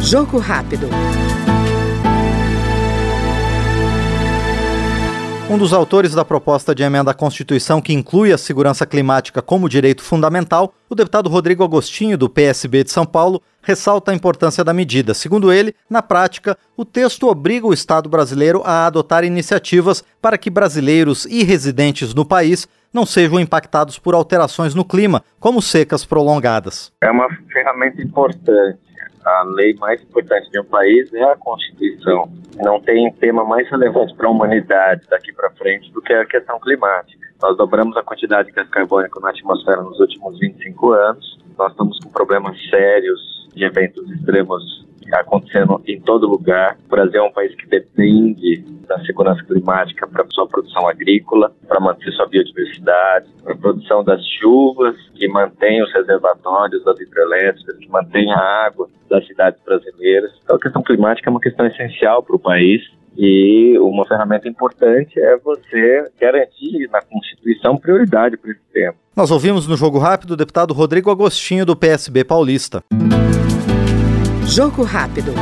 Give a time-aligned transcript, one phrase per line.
[0.00, 0.88] Jogo rápido.
[5.50, 9.68] Um dos autores da proposta de emenda à Constituição que inclui a segurança climática como
[9.68, 14.72] direito fundamental, o deputado Rodrigo Agostinho, do PSB de São Paulo, ressalta a importância da
[14.72, 15.12] medida.
[15.12, 20.48] Segundo ele, na prática, o texto obriga o Estado brasileiro a adotar iniciativas para que
[20.48, 26.92] brasileiros e residentes no país não sejam impactados por alterações no clima, como secas prolongadas.
[27.02, 28.78] É uma ferramenta importante
[29.24, 32.30] a lei mais importante de um país é a Constituição.
[32.56, 36.60] Não tem tema mais relevante para a humanidade daqui para frente do que a questão
[36.60, 37.24] climática.
[37.40, 41.38] Nós dobramos a quantidade de gás carbônico na atmosfera nos últimos 25 anos.
[41.58, 44.83] Nós estamos com problemas sérios de eventos extremos
[45.20, 46.76] acontecendo em todo lugar.
[46.86, 51.80] O Brasil é um país que depende da segurança climática para sua produção agrícola, para
[51.80, 57.88] manter sua biodiversidade, para a produção das chuvas, que mantém os reservatórios das hidrelétricas, que
[57.88, 60.32] mantém a água das cidades brasileiras.
[60.42, 62.82] Então, a questão climática é uma questão essencial para o país
[63.16, 68.94] e uma ferramenta importante é você garantir na Constituição prioridade para esse tema.
[69.16, 72.82] Nós ouvimos no Jogo Rápido o deputado Rodrigo Agostinho, do PSB paulista.
[74.46, 75.32] Jogo rápido.